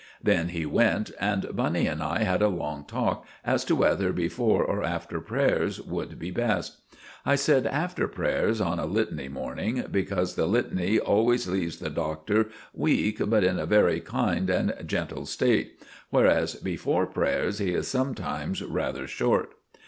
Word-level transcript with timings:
Then 0.23 0.49
he 0.49 0.65
went, 0.65 1.11
and 1.19 1.55
Bunny 1.55 1.85
and 1.85 2.01
I 2.01 2.23
had 2.23 2.41
a 2.41 2.47
long 2.47 2.85
talk 2.85 3.23
as 3.45 3.63
to 3.65 3.75
whether 3.75 4.11
before 4.11 4.65
or 4.65 4.83
after 4.83 5.21
prayers 5.21 5.79
would 5.79 6.17
be 6.17 6.31
best. 6.31 6.77
I 7.23 7.35
said 7.35 7.67
after 7.67 8.07
prayers 8.07 8.59
on 8.59 8.79
a 8.79 8.87
Litany 8.87 9.27
morning, 9.27 9.83
because 9.91 10.33
the 10.33 10.47
Litany 10.47 10.97
always 10.97 11.47
leaves 11.47 11.77
the 11.77 11.91
Doctor 11.91 12.49
weak 12.73 13.17
but 13.27 13.43
in 13.43 13.59
a 13.59 13.67
very 13.67 13.99
kind 14.01 14.49
and 14.49 14.73
gentle 14.87 15.27
state; 15.27 15.79
whereas 16.09 16.55
before 16.55 17.05
prayers 17.05 17.59
he 17.59 17.75
is 17.75 17.87
sometimes 17.87 18.63
rather 18.63 19.05
short. 19.05 19.53